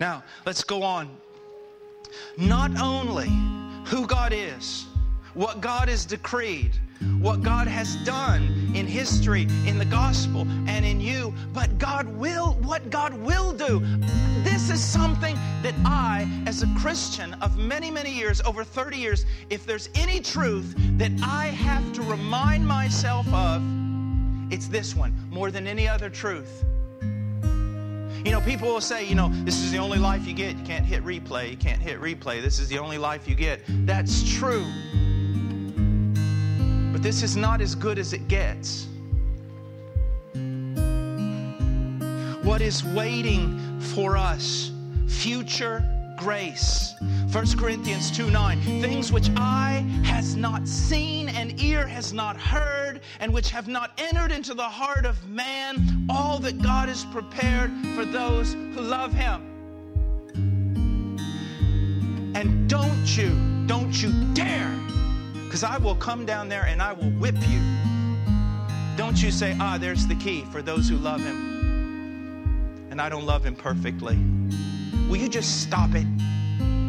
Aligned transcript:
Now, 0.00 0.22
let's 0.46 0.62
go 0.62 0.82
on. 0.82 1.08
Not 2.36 2.78
only 2.80 3.30
who 3.86 4.06
God 4.06 4.32
is, 4.32 4.86
what 5.34 5.60
God 5.60 5.88
has 5.88 6.04
decreed, 6.04 6.72
what 7.20 7.42
God 7.42 7.68
has 7.68 7.96
done 8.04 8.72
in 8.74 8.86
history, 8.86 9.42
in 9.66 9.78
the 9.78 9.84
gospel, 9.84 10.42
and 10.66 10.84
in 10.84 11.00
you, 11.00 11.34
but 11.52 11.78
God 11.78 12.08
will, 12.16 12.54
what 12.54 12.90
God 12.90 13.14
will 13.14 13.52
do. 13.52 13.80
This 14.42 14.70
is 14.70 14.82
something 14.82 15.36
that 15.62 15.74
I, 15.84 16.28
as 16.46 16.62
a 16.62 16.68
Christian 16.78 17.34
of 17.34 17.56
many, 17.56 17.90
many 17.90 18.12
years, 18.12 18.40
over 18.42 18.64
30 18.64 18.96
years, 18.96 19.26
if 19.50 19.66
there's 19.66 19.88
any 19.94 20.20
truth 20.20 20.74
that 20.96 21.12
I 21.22 21.46
have 21.46 21.92
to 21.94 22.02
remind 22.02 22.66
myself 22.66 23.32
of, 23.32 23.62
it's 24.50 24.66
this 24.66 24.94
one 24.94 25.14
more 25.30 25.50
than 25.50 25.66
any 25.66 25.86
other 25.86 26.08
truth. 26.08 26.64
You 28.28 28.34
know, 28.34 28.42
people 28.42 28.68
will 28.68 28.82
say, 28.82 29.06
you 29.06 29.14
know, 29.14 29.30
this 29.44 29.58
is 29.58 29.72
the 29.72 29.78
only 29.78 29.96
life 29.96 30.26
you 30.26 30.34
get. 30.34 30.54
You 30.58 30.62
can't 30.62 30.84
hit 30.84 31.02
replay. 31.02 31.50
You 31.50 31.56
can't 31.56 31.80
hit 31.80 31.98
replay. 31.98 32.42
This 32.42 32.58
is 32.58 32.68
the 32.68 32.78
only 32.78 32.98
life 32.98 33.26
you 33.26 33.34
get. 33.34 33.62
That's 33.86 34.22
true. 34.36 34.66
But 36.92 37.02
this 37.02 37.22
is 37.22 37.38
not 37.38 37.62
as 37.62 37.74
good 37.74 37.98
as 37.98 38.12
it 38.12 38.28
gets. 38.28 38.86
What 42.42 42.60
is 42.60 42.84
waiting 42.84 43.80
for 43.80 44.18
us? 44.18 44.72
Future 45.06 45.82
grace. 46.18 46.94
1 47.32 47.46
Corinthians 47.58 48.10
2 48.10 48.30
9, 48.30 48.60
things 48.82 49.12
which 49.12 49.30
eye 49.36 49.86
has 50.04 50.34
not 50.34 50.66
seen 50.66 51.28
and 51.28 51.60
ear 51.62 51.86
has 51.86 52.12
not 52.12 52.36
heard, 52.36 52.87
and 53.20 53.32
which 53.32 53.50
have 53.50 53.68
not 53.68 53.92
entered 53.98 54.32
into 54.32 54.54
the 54.54 54.62
heart 54.62 55.06
of 55.06 55.28
man, 55.28 56.06
all 56.08 56.38
that 56.40 56.60
God 56.62 56.88
has 56.88 57.04
prepared 57.06 57.70
for 57.94 58.04
those 58.04 58.52
who 58.52 58.80
love 58.80 59.12
Him. 59.12 59.44
And 62.34 62.68
don't 62.68 63.16
you, 63.16 63.30
don't 63.66 64.02
you 64.02 64.12
dare, 64.34 64.78
because 65.44 65.64
I 65.64 65.78
will 65.78 65.96
come 65.96 66.24
down 66.24 66.48
there 66.48 66.66
and 66.66 66.80
I 66.82 66.92
will 66.92 67.10
whip 67.10 67.36
you. 67.48 67.60
Don't 68.96 69.22
you 69.22 69.30
say, 69.30 69.56
ah, 69.60 69.78
there's 69.78 70.06
the 70.06 70.16
key 70.16 70.44
for 70.52 70.60
those 70.62 70.88
who 70.88 70.96
love 70.96 71.20
Him. 71.20 72.88
And 72.90 73.00
I 73.00 73.08
don't 73.08 73.24
love 73.24 73.44
Him 73.44 73.54
perfectly. 73.54 74.16
Will 75.08 75.16
you 75.16 75.28
just 75.28 75.62
stop 75.62 75.90
it? 75.94 76.06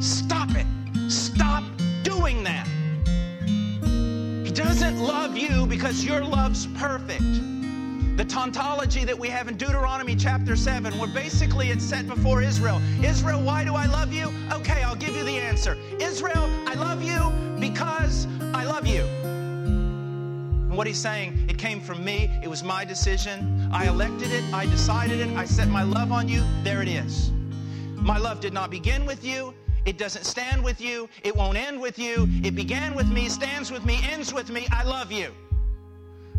Stop 0.00 0.50
it. 0.50 0.66
Stop 1.10 1.64
doesn't 4.74 4.98
love 4.98 5.36
you 5.38 5.66
because 5.66 6.04
your 6.04 6.24
love's 6.24 6.66
perfect. 6.66 7.22
The 8.16 8.24
tautology 8.24 9.04
that 9.04 9.16
we 9.16 9.28
have 9.28 9.46
in 9.46 9.56
Deuteronomy 9.56 10.16
chapter 10.16 10.56
7, 10.56 10.98
where 10.98 11.08
basically 11.14 11.68
it's 11.68 11.84
set 11.84 12.08
before 12.08 12.42
Israel. 12.42 12.82
Israel, 13.00 13.40
why 13.40 13.62
do 13.62 13.76
I 13.76 13.86
love 13.86 14.12
you? 14.12 14.32
Okay, 14.50 14.82
I'll 14.82 14.96
give 14.96 15.14
you 15.14 15.22
the 15.22 15.38
answer. 15.38 15.78
Israel, 16.00 16.50
I 16.66 16.74
love 16.74 17.04
you 17.04 17.30
because 17.60 18.26
I 18.52 18.64
love 18.64 18.84
you. 18.84 19.02
And 19.04 20.76
what 20.76 20.88
he's 20.88 20.98
saying, 20.98 21.46
it 21.48 21.56
came 21.56 21.80
from 21.80 22.04
me. 22.04 22.28
It 22.42 22.48
was 22.48 22.64
my 22.64 22.84
decision. 22.84 23.68
I 23.72 23.86
elected 23.86 24.32
it. 24.32 24.42
I 24.52 24.66
decided 24.66 25.20
it. 25.20 25.28
I 25.36 25.44
set 25.44 25.68
my 25.68 25.84
love 25.84 26.10
on 26.10 26.28
you. 26.28 26.42
There 26.64 26.82
it 26.82 26.88
is. 26.88 27.30
My 27.94 28.18
love 28.18 28.40
did 28.40 28.52
not 28.52 28.72
begin 28.72 29.06
with 29.06 29.24
you. 29.24 29.54
It 29.84 29.98
doesn't 29.98 30.24
stand 30.24 30.64
with 30.64 30.80
you. 30.80 31.08
It 31.22 31.36
won't 31.36 31.58
end 31.58 31.80
with 31.80 31.98
you. 31.98 32.26
It 32.42 32.54
began 32.54 32.94
with 32.94 33.08
me, 33.08 33.28
stands 33.28 33.70
with 33.70 33.84
me, 33.84 33.98
ends 34.10 34.32
with 34.32 34.50
me. 34.50 34.66
I 34.70 34.82
love 34.84 35.12
you. 35.12 35.32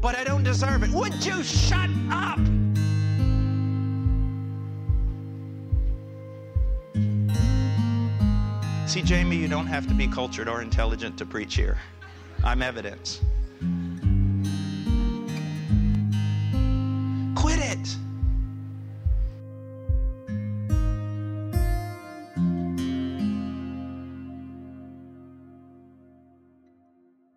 But 0.00 0.16
I 0.16 0.24
don't 0.24 0.42
deserve 0.42 0.82
it. 0.82 0.90
Would 0.90 1.24
you 1.24 1.42
shut 1.42 1.90
up? 2.10 2.38
See, 8.88 9.02
Jamie, 9.02 9.36
you 9.36 9.48
don't 9.48 9.66
have 9.66 9.86
to 9.88 9.94
be 9.94 10.08
cultured 10.08 10.48
or 10.48 10.62
intelligent 10.62 11.18
to 11.18 11.26
preach 11.26 11.54
here. 11.54 11.78
I'm 12.42 12.62
evidence. 12.62 13.20